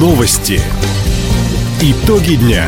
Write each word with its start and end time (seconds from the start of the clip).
Новости. 0.00 0.58
Итоги 1.82 2.36
дня. 2.36 2.64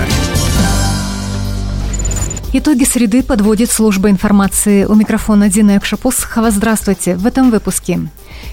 Итоги 2.52 2.84
среды 2.84 3.22
подводит 3.22 3.70
служба 3.70 4.10
информации. 4.10 4.84
У 4.84 4.94
микрофона 4.94 5.48
Дина 5.48 5.78
Экшапусхова. 5.78 6.50
Здравствуйте. 6.50 7.16
В 7.16 7.26
этом 7.26 7.50
выпуске. 7.50 8.00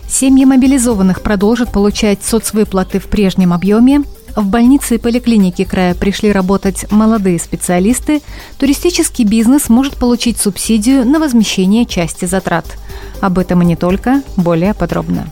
Семьи 0.08 0.46
мобилизованных 0.46 1.22
продолжат 1.22 1.74
получать 1.74 2.24
соцвыплаты 2.24 3.00
в 3.00 3.08
прежнем 3.08 3.52
объеме. 3.52 4.04
В 4.38 4.46
больнице 4.46 4.96
и 4.96 4.98
поликлинике 4.98 5.66
края 5.66 5.94
пришли 5.94 6.32
работать 6.32 6.90
молодые 6.90 7.38
специалисты. 7.38 8.22
Туристический 8.60 9.26
бизнес 9.26 9.68
может 9.68 9.98
получить 9.98 10.38
субсидию 10.38 11.06
на 11.06 11.20
возмещение 11.20 11.86
части 11.86 12.24
затрат. 12.24 12.78
Об 13.20 13.40
этом 13.40 13.62
и 13.62 13.66
не 13.66 13.76
только. 13.76 14.24
Более 14.38 14.74
подробно. 14.74 15.28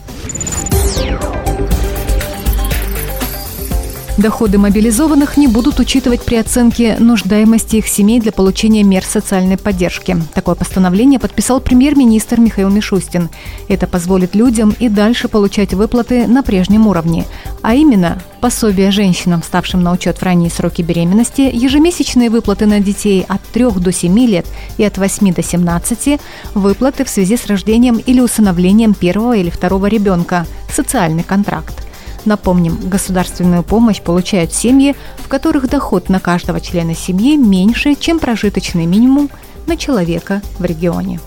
Доходы 4.18 4.58
мобилизованных 4.58 5.36
не 5.36 5.46
будут 5.46 5.78
учитывать 5.78 6.24
при 6.24 6.34
оценке 6.34 6.96
нуждаемости 6.98 7.76
их 7.76 7.86
семей 7.86 8.18
для 8.18 8.32
получения 8.32 8.82
мер 8.82 9.04
социальной 9.04 9.56
поддержки. 9.56 10.16
Такое 10.34 10.56
постановление 10.56 11.20
подписал 11.20 11.60
премьер-министр 11.60 12.40
Михаил 12.40 12.68
Мишустин. 12.68 13.28
Это 13.68 13.86
позволит 13.86 14.34
людям 14.34 14.74
и 14.80 14.88
дальше 14.88 15.28
получать 15.28 15.72
выплаты 15.72 16.26
на 16.26 16.42
прежнем 16.42 16.88
уровне, 16.88 17.26
а 17.62 17.76
именно 17.76 18.20
пособие 18.40 18.90
женщинам, 18.90 19.40
ставшим 19.44 19.84
на 19.84 19.92
учет 19.92 20.18
в 20.18 20.22
ранние 20.24 20.50
сроки 20.50 20.82
беременности, 20.82 21.42
ежемесячные 21.52 22.28
выплаты 22.28 22.66
на 22.66 22.80
детей 22.80 23.24
от 23.28 23.40
3 23.52 23.70
до 23.76 23.92
7 23.92 24.18
лет 24.18 24.46
и 24.78 24.84
от 24.84 24.98
8 24.98 25.32
до 25.32 25.44
17, 25.44 26.18
выплаты 26.54 27.04
в 27.04 27.08
связи 27.08 27.36
с 27.36 27.46
рождением 27.46 27.98
или 27.98 28.18
усыновлением 28.18 28.94
первого 28.94 29.36
или 29.36 29.50
второго 29.50 29.86
ребенка, 29.86 30.44
социальный 30.68 31.22
контракт. 31.22 31.87
Напомним, 32.24 32.78
государственную 32.82 33.62
помощь 33.62 34.00
получают 34.00 34.52
семьи, 34.52 34.94
в 35.16 35.28
которых 35.28 35.68
доход 35.68 36.08
на 36.08 36.20
каждого 36.20 36.60
члена 36.60 36.94
семьи 36.94 37.36
меньше, 37.36 37.94
чем 37.94 38.18
прожиточный 38.18 38.86
минимум 38.86 39.30
на 39.66 39.76
человека 39.76 40.42
в 40.58 40.64
регионе. 40.64 41.20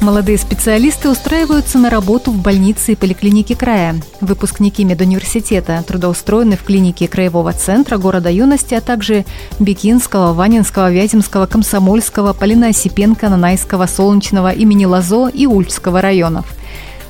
Молодые 0.00 0.38
специалисты 0.38 1.10
устраиваются 1.10 1.76
на 1.76 1.90
работу 1.90 2.30
в 2.30 2.40
больнице 2.40 2.92
и 2.92 2.96
поликлинике 2.96 3.56
края. 3.56 3.96
Выпускники 4.20 4.84
медуниверситета 4.84 5.84
трудоустроены 5.86 6.56
в 6.56 6.62
клинике 6.62 7.08
Краевого 7.08 7.52
центра 7.52 7.98
города 7.98 8.30
юности, 8.30 8.74
а 8.74 8.80
также 8.80 9.24
Бекинского, 9.58 10.32
Ванинского, 10.34 10.92
Вяземского, 10.92 11.46
Комсомольского, 11.46 12.32
Полина 12.32 12.68
Осипенко, 12.68 13.28
Нанайского, 13.28 13.86
Солнечного, 13.86 14.52
имени 14.52 14.84
Лазо 14.84 15.28
и 15.28 15.46
Ульчского 15.46 16.00
районов. 16.00 16.46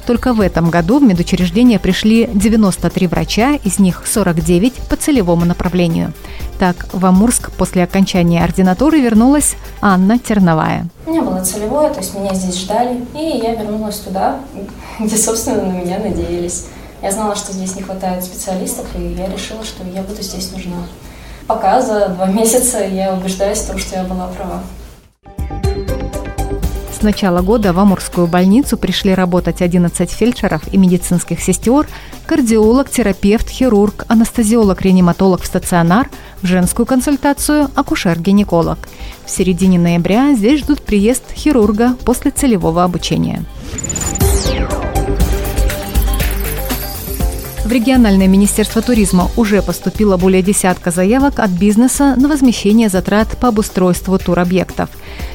Только 0.09 0.33
в 0.33 0.41
этом 0.41 0.71
году 0.71 1.01
в 1.01 1.03
медучреждение 1.03 1.79
пришли 1.79 2.31
93 2.33 3.09
врача, 3.09 3.57
из 3.63 3.79
них 3.79 4.05
49 4.07 4.73
по 4.89 4.97
целевому 4.97 5.45
направлению. 5.45 6.15
Так, 6.59 6.87
в 6.95 7.05
Амурск 7.05 7.51
после 7.53 7.85
окончания 7.85 8.43
ординатуры 8.43 9.03
вернулась 9.03 9.57
Анна 9.83 10.19
Терновая. 10.19 10.87
У 11.05 11.11
меня 11.11 11.21
было 11.21 11.45
целевое, 11.45 11.91
то 11.91 12.01
есть 12.01 12.15
меня 12.15 12.33
здесь 12.33 12.59
ждали, 12.59 13.05
и 13.15 13.37
я 13.37 13.55
вернулась 13.55 13.99
туда, 13.99 14.41
где, 14.99 15.15
собственно, 15.15 15.61
на 15.61 15.73
меня 15.73 15.99
надеялись. 15.99 16.69
Я 17.03 17.13
знала, 17.13 17.37
что 17.37 17.53
здесь 17.53 17.77
не 17.77 17.83
хватает 17.83 18.25
специалистов, 18.25 18.87
и 18.97 19.09
я 19.13 19.29
решила, 19.29 19.63
что 19.63 19.85
я 19.85 20.01
буду 20.01 20.23
здесь 20.23 20.51
нужна. 20.53 20.85
Пока 21.47 21.83
за 21.83 22.09
два 22.09 22.27
месяца 22.33 22.79
я 22.79 23.13
убеждаюсь 23.13 23.59
в 23.59 23.67
том, 23.67 23.77
что 23.77 23.97
я 23.97 24.05
была 24.05 24.29
права. 24.29 24.63
С 26.99 27.03
начала 27.03 27.43
года 27.43 27.73
в 27.73 27.79
Амурскую 27.79 28.27
больницу 28.27 28.77
пришли 28.77 29.15
работать 29.15 29.63
11 29.63 30.11
фельдшеров 30.11 30.63
и 30.73 30.77
медицинских 30.77 31.41
сестер, 31.41 31.87
кардиолог, 32.27 32.91
терапевт, 32.91 33.49
хирург, 33.49 34.05
анестезиолог, 34.09 34.83
реаниматолог 34.83 35.43
в 35.43 35.47
стационар, 35.47 36.11
в 36.43 36.47
женскую 36.47 36.87
консультацию, 36.87 37.71
акушер-гинеколог. 37.77 38.79
В 39.25 39.31
середине 39.31 39.79
ноября 39.79 40.35
здесь 40.35 40.63
ждут 40.63 40.83
приезд 40.83 41.23
хирурга 41.37 41.95
после 42.05 42.33
целевого 42.33 42.83
обучения. 42.83 43.45
В 47.65 47.71
региональное 47.71 48.27
министерство 48.27 48.81
туризма 48.81 49.31
уже 49.37 49.61
поступило 49.61 50.17
более 50.17 50.43
десятка 50.43 50.91
заявок 50.91 51.39
от 51.39 51.51
бизнеса 51.51 52.17
на 52.17 52.27
возмещение 52.27 52.89
затрат 52.89 53.37
по 53.37 53.49
обустройству 53.49 54.19
туробъектов. 54.19 54.89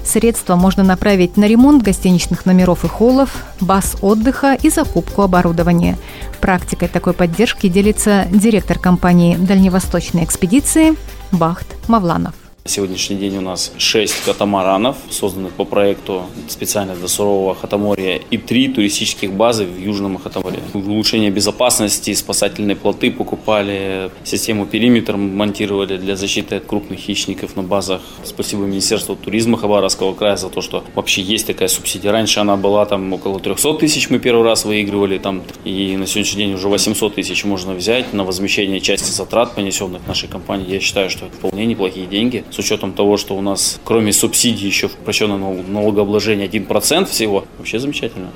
Средства 0.06 0.56
можно 0.56 0.84
направить 0.84 1.38
на 1.38 1.46
ремонт 1.46 1.84
гостиничных 1.84 2.46
номеров 2.46 2.84
и 2.86 2.88
холлов, 2.88 3.44
баз 3.62 3.96
отдыха 4.02 4.58
и 4.62 4.70
закупку 4.70 5.22
оборудования. 5.22 5.98
Практикой 6.42 6.88
такой 6.88 7.14
поддержки 7.14 7.68
делится 7.68 8.28
директор 8.32 8.78
компании 8.78 9.36
«Дальневосточные 9.36 10.26
экспедиции» 10.26 10.96
Бахт 11.32 11.68
Мавланов. 11.88 12.43
На 12.66 12.72
сегодняшний 12.72 13.18
день 13.18 13.36
у 13.36 13.42
нас 13.42 13.74
6 13.78 14.24
катамаранов, 14.24 14.96
созданных 15.10 15.52
по 15.52 15.66
проекту 15.66 16.24
специально 16.48 16.96
для 16.96 17.10
сурового 17.10 17.56
Хатаморья, 17.56 18.22
и 18.32 18.38
3 18.38 18.70
туристических 18.70 19.34
базы 19.34 19.66
в 19.66 19.78
Южном 19.78 20.18
Хатаморе. 20.18 20.60
Улучшение 20.74 21.30
безопасности 21.30 22.14
спасательные 22.14 22.78
плоты 22.78 23.12
покупали, 23.12 24.10
систему 24.24 24.66
периметр 24.66 25.18
монтировали 25.18 25.98
для 25.98 26.16
защиты 26.16 26.56
от 26.56 26.64
крупных 26.64 27.00
хищников 27.00 27.58
на 27.58 27.64
базах. 27.64 28.00
Спасибо 28.24 28.62
Министерству 28.62 29.18
туризма 29.18 29.58
Хабаровского 29.58 30.14
края 30.14 30.38
за 30.38 30.48
то, 30.48 30.62
что 30.62 30.86
вообще 30.96 31.22
есть 31.22 31.48
такая 31.48 31.68
субсидия. 31.68 32.14
Раньше 32.14 32.40
она 32.40 32.56
была 32.56 32.86
там 32.86 33.12
около 33.12 33.42
300 33.42 33.74
тысяч, 33.74 34.10
мы 34.10 34.20
первый 34.20 34.46
раз 34.46 34.64
выигрывали 34.64 35.18
там, 35.18 35.44
и 35.66 35.98
на 35.98 36.08
сегодняшний 36.08 36.46
день 36.46 36.54
уже 36.54 36.70
800 36.70 37.16
тысяч 37.16 37.44
можно 37.44 37.74
взять 37.74 38.14
на 38.14 38.24
возмещение 38.24 38.80
части 38.80 39.12
затрат, 39.12 39.54
понесенных 39.54 40.08
нашей 40.08 40.30
компании. 40.30 40.72
Я 40.72 40.80
считаю, 40.80 41.10
что 41.10 41.26
это 41.26 41.36
вполне 41.36 41.66
неплохие 41.66 42.08
деньги 42.08 42.46
с 42.54 42.60
учетом 42.60 42.94
того, 42.94 43.18
что 43.18 43.36
у 43.36 43.42
нас 43.42 43.80
кроме 43.84 44.14
субсидий 44.14 44.68
еще 44.68 44.88
упрощенное 44.88 45.38
налогообложение 45.38 46.48
1% 46.48 47.06
всего, 47.06 47.46
вообще 47.58 47.80
замечательно. 47.80 48.30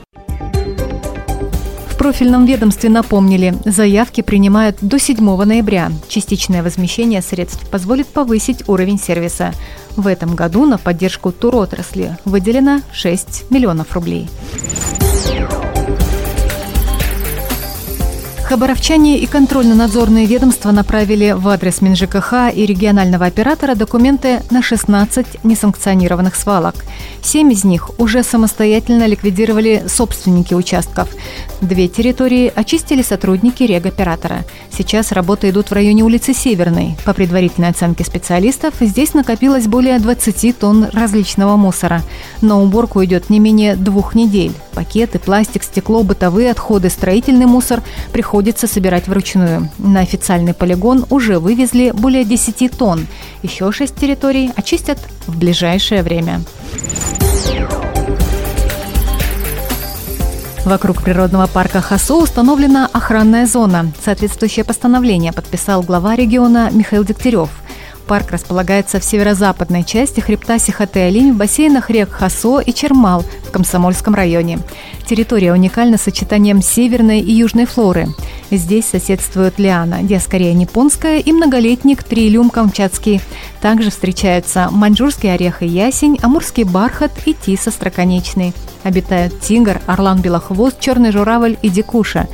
В 1.90 1.98
профильном 1.98 2.46
ведомстве 2.46 2.90
напомнили, 2.90 3.56
заявки 3.66 4.22
принимают 4.22 4.78
до 4.82 5.00
7 5.00 5.18
ноября. 5.44 5.92
Частичное 6.08 6.64
возмещение 6.64 7.22
средств 7.22 7.68
позволит 7.70 8.08
повысить 8.08 8.68
уровень 8.70 9.00
сервиса. 9.00 9.52
В 9.96 10.08
этом 10.08 10.36
году 10.36 10.66
на 10.66 10.78
поддержку 10.78 11.32
туротрасли 11.32 12.18
выделено 12.24 12.82
6 12.94 13.50
миллионов 13.50 13.94
рублей. 13.94 14.28
Хабаровчане 18.48 19.20
и 19.20 19.26
контрольно-надзорные 19.26 20.26
ведомства 20.26 20.72
направили 20.72 21.34
в 21.34 21.50
адрес 21.50 21.82
МинЖКХ 21.82 22.56
и 22.56 22.66
регионального 22.66 23.26
оператора 23.26 23.76
документы 23.76 24.42
на 24.52 24.64
16 24.64 25.44
несанкционированных 25.44 26.34
свалок. 26.34 26.76
Семь 27.22 27.52
из 27.52 27.66
них 27.66 28.00
уже 28.00 28.24
самостоятельно 28.24 29.06
ликвидировали 29.06 29.84
собственники 29.90 30.54
участков. 30.54 31.10
Две 31.60 31.90
территории 31.90 32.50
очистили 32.56 33.02
сотрудники 33.02 33.64
регоператора. 33.64 34.46
Сейчас 34.72 35.12
работы 35.12 35.50
идут 35.50 35.68
в 35.68 35.74
районе 35.74 36.04
улицы 36.04 36.34
Северной. 36.34 36.96
По 37.04 37.14
предварительной 37.14 37.72
оценке 37.72 38.06
специалистов, 38.06 38.76
здесь 38.80 39.14
накопилось 39.14 39.68
более 39.68 40.00
20 40.00 40.58
тонн 40.58 40.88
различного 40.94 41.58
мусора. 41.58 42.02
На 42.42 42.62
уборку 42.62 43.04
идет 43.04 43.30
не 43.30 43.42
менее 43.42 43.76
двух 43.76 44.16
недель. 44.16 44.54
Пакеты, 44.74 45.20
пластик, 45.20 45.64
стекло, 45.64 46.04
бытовые 46.04 46.52
отходы, 46.52 46.90
строительный 46.90 47.48
мусор 47.48 47.82
приходят 48.14 48.37
приходится 48.38 48.68
собирать 48.68 49.08
вручную. 49.08 49.68
На 49.80 50.02
официальный 50.02 50.54
полигон 50.54 51.08
уже 51.10 51.40
вывезли 51.40 51.90
более 51.90 52.24
10 52.24 52.70
тонн. 52.78 53.08
Еще 53.42 53.72
6 53.72 53.96
территорий 53.96 54.52
очистят 54.56 55.00
в 55.26 55.40
ближайшее 55.40 56.04
время. 56.04 56.42
Вокруг 60.66 61.02
природного 61.02 61.48
парка 61.48 61.82
Хасо 61.82 62.14
установлена 62.14 62.88
охранная 62.94 63.48
зона. 63.48 63.92
Соответствующее 64.06 64.64
постановление 64.64 65.34
подписал 65.34 65.82
глава 65.82 66.16
региона 66.16 66.70
Михаил 66.72 67.04
Дегтярев– 67.04 67.50
Парк 68.08 68.32
располагается 68.32 69.00
в 69.02 69.04
северо-западной 69.04 69.84
части 69.84 70.22
хребта 70.22 70.60
Сихоте-Алинь 70.60 71.34
в 71.34 71.36
бассейнах 71.36 71.90
рек 71.90 72.10
Хасо 72.10 72.60
и 72.60 72.74
Чермал 72.74 73.26
в 73.44 73.52
Комсомольском 73.52 74.16
районе. 74.16 74.60
Территория 75.06 75.52
уникальна 75.52 75.98
сочетанием 75.98 76.62
северной 76.62 77.20
и 77.20 77.34
южной 77.34 77.66
флоры. 77.66 78.08
Здесь 78.50 78.86
соседствуют 78.86 79.60
лиана, 79.60 80.04
диаскория 80.04 80.54
японская 80.54 81.20
и 81.20 81.32
многолетник 81.34 82.04
трилюм 82.04 82.50
камчатский. 82.50 83.22
Также 83.62 83.90
встречаются 83.90 84.70
маньчжурский 84.72 85.34
орех 85.34 85.62
и 85.62 85.68
ясень, 85.68 86.18
амурский 86.22 86.64
бархат 86.64 87.12
и 87.26 87.34
тис 87.34 87.68
остроконечный. 87.68 88.54
Обитают 88.84 89.42
тигр, 89.42 89.82
орлан 89.86 90.22
белохвост, 90.22 90.80
черный 90.80 91.12
журавль 91.12 91.58
и 91.62 91.68
дикуша. 91.68 92.28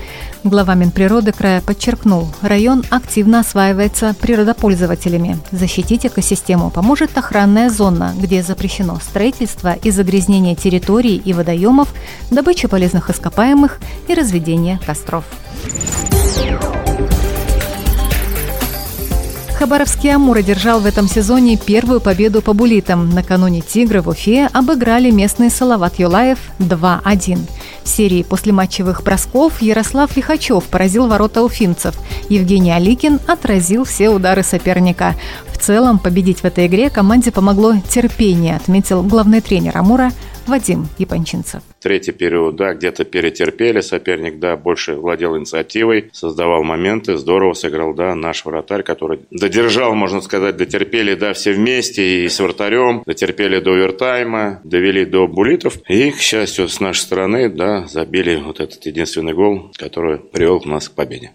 Глава 0.44 0.75
Минприроды 0.75 1.31
края 1.31 1.62
подчеркнул, 1.62 2.27
район 2.42 2.83
активно 2.92 3.39
осваивается 3.39 4.13
природопользователями. 4.19 5.39
Защитить 5.51 6.06
экосистему 6.06 6.69
поможет 6.69 7.18
охранная 7.18 7.71
зона, 7.71 8.13
где 8.16 8.44
запрещено 8.44 9.00
строительство 9.00 9.74
и 9.74 9.89
загрязнение 9.89 10.56
территорий 10.56 11.16
и 11.16 11.33
водоемов, 11.33 11.88
добыча 12.30 12.68
полезных 12.68 13.09
ископаемых 13.09 13.80
и 14.07 14.13
разведение 14.13 14.80
костров. 14.86 15.24
Хабаровский 19.63 20.13
«Амур» 20.13 20.39
одержал 20.39 20.81
в 20.81 20.86
этом 20.86 21.07
сезоне 21.07 21.56
первую 21.56 22.01
победу 22.01 22.42
по 22.42 22.51
булитам. 22.51 23.10
Накануне 23.12 23.62
«Тигры» 23.62 24.01
в 24.01 24.10
Уфе 24.10 24.50
обыграли 24.51 25.10
местный 25.10 25.50
Салават 25.50 26.00
Юлаев 26.00 26.38
2-1. 26.60 27.39
В 27.83 27.88
серии 27.88 28.24
послематчевых 28.24 29.04
бросков 29.04 29.62
Ярослав 29.62 30.18
Лихачев 30.18 30.65
поразил 30.65 31.07
ворота 31.07 31.44
уфимцев. 31.44 31.95
Евгений 32.27 32.74
Аликин 32.74 33.21
отразил 33.25 33.86
все 33.86 34.09
удары 34.09 34.44
соперника. 34.44 35.16
В 35.48 35.57
целом 35.57 35.98
победить 35.98 36.39
в 36.39 36.45
этой 36.45 36.68
игре 36.68 36.89
команде 36.89 37.31
помогло 37.31 37.75
терпение, 37.89 38.57
отметил 38.57 39.01
главный 39.01 39.39
тренер 39.39 39.77
«Амура» 39.77 40.12
Вадим 40.48 40.88
Япончинцев. 40.98 41.62
Третий 41.81 42.12
период, 42.12 42.56
да, 42.56 42.74
где-то 42.74 43.06
перетерпели. 43.06 43.81
Соперник, 43.81 44.40
да, 44.40 44.56
больше 44.57 44.95
владел 44.95 45.38
инициативой, 45.38 46.10
создавал 46.13 46.63
моменты. 46.63 47.18
Здорово 47.18 47.54
сыграл, 47.54 47.94
да, 47.94 48.16
наш 48.16 48.45
вратарь, 48.45 48.84
который 48.84 49.19
додержал, 49.31 49.94
можно 49.95 50.22
сказать, 50.22 50.57
дотерпели, 50.57 51.16
да, 51.16 51.34
все 51.34 51.54
вместе 51.54 52.25
и 52.25 52.30
с 52.30 52.40
вратарем. 52.40 53.04
Дотерпели 53.06 53.60
до 53.60 53.74
овертайма, 53.74 54.62
довели 54.63 55.06
до 55.06 55.28
булитов. 55.28 55.78
И, 55.88 56.12
к 56.12 56.18
счастью, 56.19 56.68
с 56.68 56.80
нашей 56.80 57.00
стороны, 57.00 57.50
да, 57.50 57.86
забили 57.88 58.36
вот 58.36 58.60
этот 58.60 58.86
единственный 58.86 59.34
гол, 59.34 59.72
который 59.78 60.18
привел 60.18 60.62
нас 60.66 60.90
к 60.90 60.94
победе. 60.94 61.31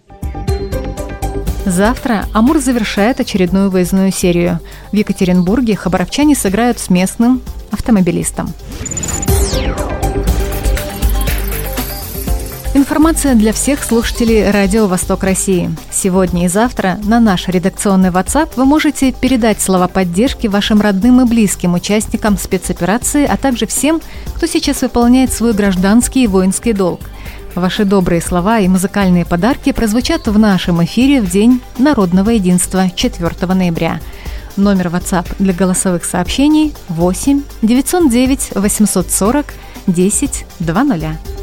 Завтра 1.68 2.24
Амур 2.32 2.58
завершает 2.60 3.20
очередную 3.20 3.68
выездную 3.68 4.10
серию. 4.10 4.58
В 4.90 4.96
Екатеринбурге 4.96 5.76
хабаровчане 5.76 6.34
сыграют 6.34 6.78
с 6.78 6.88
местным 6.88 7.42
автомобилистом. 7.70 8.54
Информация 12.78 13.34
для 13.34 13.52
всех 13.52 13.82
слушателей 13.82 14.52
Радио 14.52 14.86
Восток 14.86 15.24
России. 15.24 15.68
Сегодня 15.90 16.44
и 16.44 16.48
завтра 16.48 16.96
на 17.02 17.18
наш 17.18 17.48
редакционный 17.48 18.10
WhatsApp 18.10 18.50
вы 18.54 18.66
можете 18.66 19.10
передать 19.10 19.60
слова 19.60 19.88
поддержки 19.88 20.46
вашим 20.46 20.80
родным 20.80 21.20
и 21.20 21.24
близким 21.24 21.74
участникам 21.74 22.38
спецоперации, 22.38 23.26
а 23.26 23.36
также 23.36 23.66
всем, 23.66 24.00
кто 24.36 24.46
сейчас 24.46 24.82
выполняет 24.82 25.32
свой 25.32 25.54
гражданский 25.54 26.22
и 26.22 26.28
воинский 26.28 26.72
долг. 26.72 27.00
Ваши 27.56 27.84
добрые 27.84 28.20
слова 28.20 28.60
и 28.60 28.68
музыкальные 28.68 29.24
подарки 29.24 29.72
прозвучат 29.72 30.28
в 30.28 30.38
нашем 30.38 30.84
эфире 30.84 31.20
в 31.20 31.28
День 31.28 31.60
народного 31.78 32.30
единства 32.30 32.88
4 32.94 33.54
ноября. 33.54 33.98
Номер 34.56 34.86
WhatsApp 34.86 35.26
для 35.40 35.52
голосовых 35.52 36.04
сообщений 36.04 36.72
8 36.90 37.42
909 37.60 38.50
840 38.54 39.46
10 39.88 40.44
20. 40.60 41.37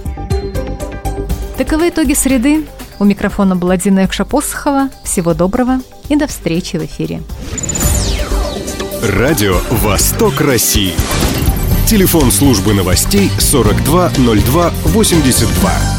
Таковы 1.58 1.90
итоги 1.90 2.14
среды. 2.14 2.66
У 3.00 3.06
микрофона 3.06 3.56
была 3.56 3.78
Дина 3.78 4.06
Экшапосхова. 4.06 4.90
Всего 5.06 5.34
доброго 5.34 5.80
и 6.10 6.18
до 6.18 6.28
встречи 6.28 6.76
в 6.76 6.84
эфире. 6.84 7.24
Радио 9.02 9.56
«Восток 9.72 10.42
России». 10.42 10.94
Телефон 11.88 12.32
службы 12.32 12.74
новостей 12.74 13.32
420282. 13.40 15.95